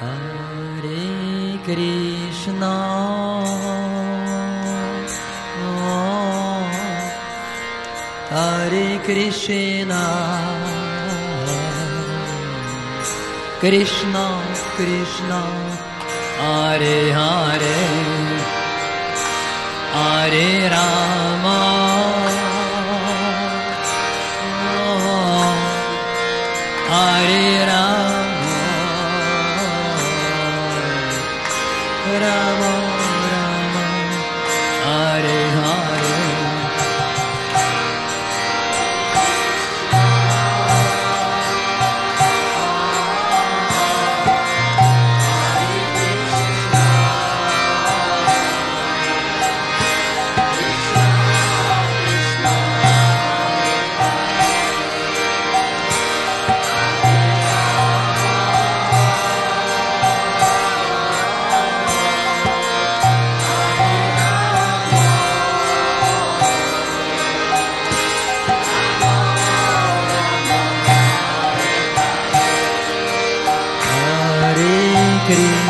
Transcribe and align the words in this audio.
हरे 0.00 1.56
कृष्णा। 1.66 2.74
हरे 8.30 8.98
कृष्णा। 9.06 10.04
कृष्ण 13.62 14.12
कृष्ण। 14.78 15.30
आरे 16.40 17.10
हरे 17.10 17.90
आरे 19.94 20.68
रा 20.68 21.29
can 75.30 75.69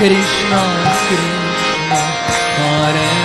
कृष्णा 0.00 0.60
कृष्णा 1.08 1.98
नार 2.58 3.19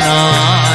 Krishna, 0.00 0.69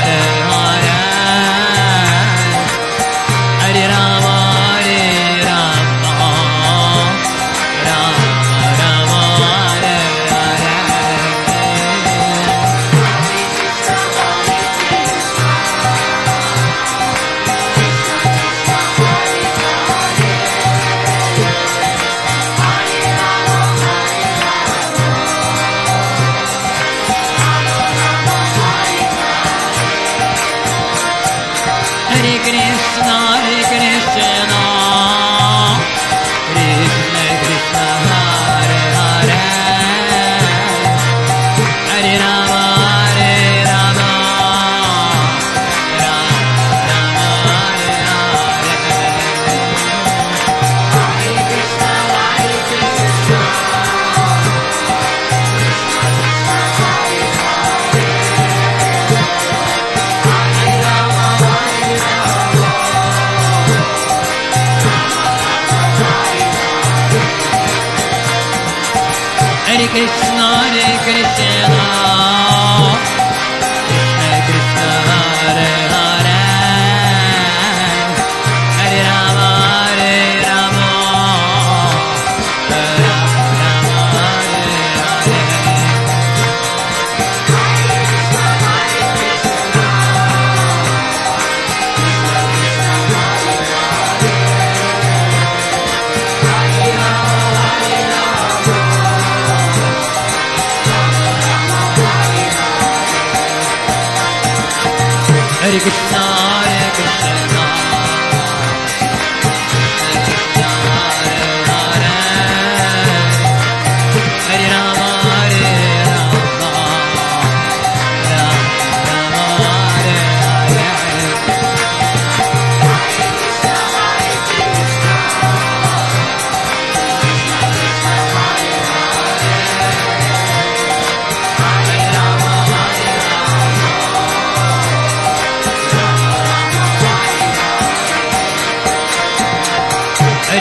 Hare 105.76 105.84
Krishna, 105.84 106.20
Hare 106.20 107.55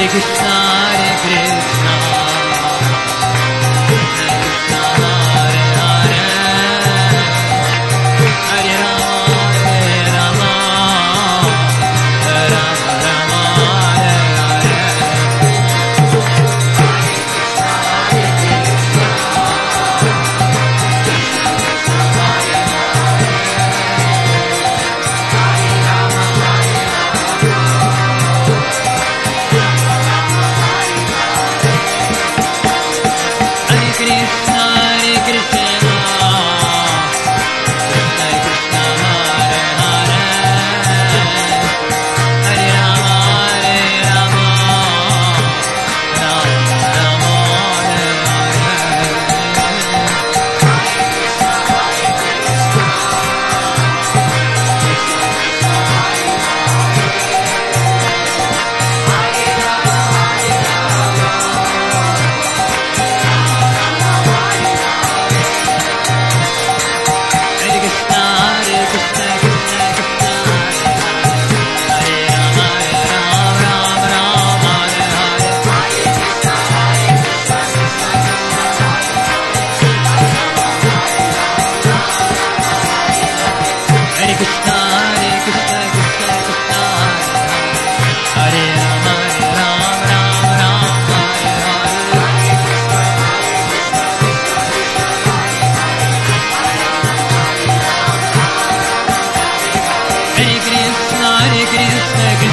Krishna, 0.06 0.43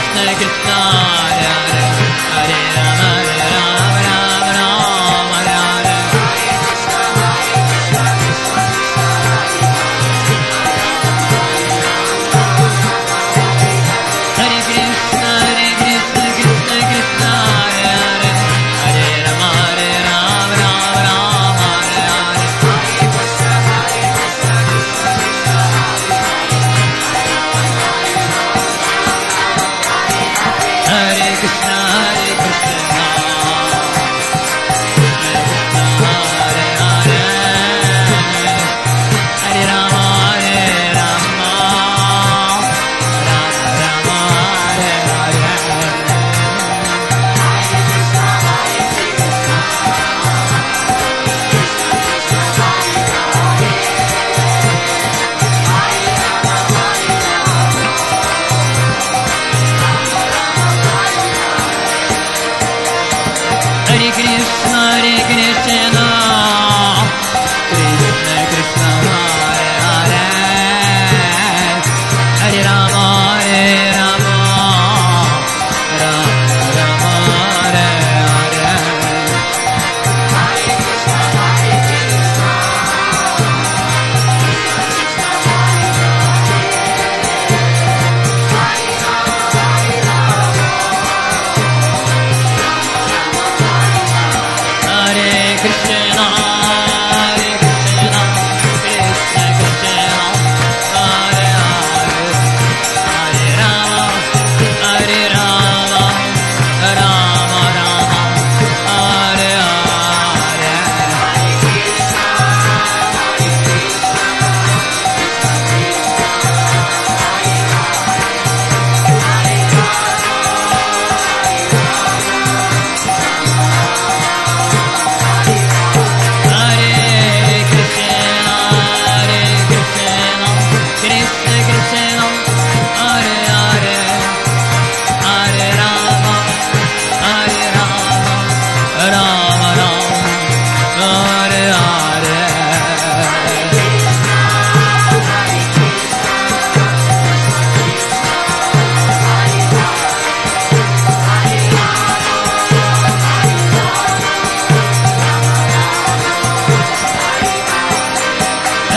Krishna, 0.02 0.34
Krishna 0.34 1.71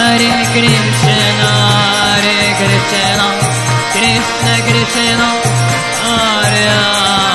Hare 0.05 0.45
Krishna, 0.53 1.17
Hare 1.41 2.53
Krishna, 2.61 3.29
Krishna 3.95 4.55
Krishna, 4.69 5.31
Hare 6.03 6.69
Hare. 6.69 7.34